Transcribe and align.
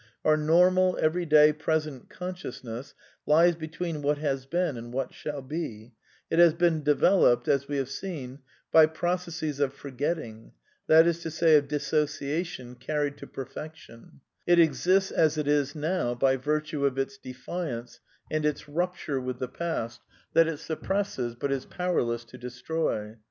Uur 0.25 0.35
normal, 0.35 0.97
everyday, 0.99 1.53
present 1.53 2.09
consciousness 2.09 2.95
lies 3.27 3.55
between 3.55 4.01
what 4.01 4.17
has 4.17 4.47
been 4.47 4.75
and 4.75 4.91
what 4.91 5.13
shall 5.13 5.43
be; 5.43 5.93
it 6.31 6.39
has 6.39 6.55
been 6.55 6.81
developed, 6.81 7.47
as 7.47 7.65
^ 7.65 7.67
260 7.67 7.71
A 7.71 8.09
DEFENCE 8.21 8.31
OF 8.31 8.39
IDEALISM 8.39 8.39
we 8.41 8.81
have 8.81 8.93
seen, 8.97 8.97
by 8.97 8.99
processes 8.99 9.59
of 9.59 9.73
forgetting, 9.75 10.53
that 10.87 11.05
is 11.05 11.19
to 11.19 11.29
say 11.29 11.55
of 11.55 11.67
Ydissoeiation, 11.67 12.79
carried 12.79 13.15
to 13.17 13.27
perfection; 13.27 14.21
it 14.47 14.57
exists 14.57 15.11
as 15.11 15.37
it 15.37 15.47
is 15.47 15.75
now 15.75 16.15
by 16.15 16.35
virtue 16.35 16.83
of 16.87 16.97
its 16.97 17.19
defiance 17.19 17.99
and 18.31 18.43
its 18.43 18.67
rupture 18.67 19.21
with 19.21 19.37
the 19.37 19.47
past 19.47 20.01
that 20.33 20.47
it 20.47 20.57
\ 20.59 20.59
suppresses 20.61 21.35
but 21.35 21.51
is 21.51 21.65
powerless 21.67 22.25
to 22.25 22.39
destroy. 22.39 23.17